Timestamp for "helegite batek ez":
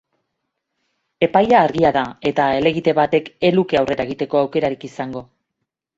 2.61-3.55